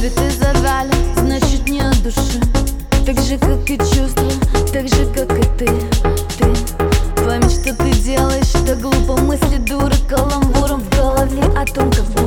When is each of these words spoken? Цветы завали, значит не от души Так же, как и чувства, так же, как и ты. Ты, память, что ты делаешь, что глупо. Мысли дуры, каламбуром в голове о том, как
Цветы 0.00 0.30
завали, 0.30 0.94
значит 1.14 1.68
не 1.68 1.82
от 1.82 2.02
души 2.02 2.40
Так 3.04 3.20
же, 3.20 3.36
как 3.36 3.68
и 3.68 3.76
чувства, 3.76 4.30
так 4.72 4.88
же, 4.88 5.04
как 5.14 5.30
и 5.38 5.42
ты. 5.58 5.66
Ты, 6.38 6.46
память, 7.22 7.52
что 7.52 7.74
ты 7.74 7.90
делаешь, 7.90 8.46
что 8.46 8.76
глупо. 8.76 9.20
Мысли 9.20 9.58
дуры, 9.58 9.94
каламбуром 10.08 10.80
в 10.80 10.88
голове 10.96 11.42
о 11.54 11.66
том, 11.66 11.90
как 11.90 12.19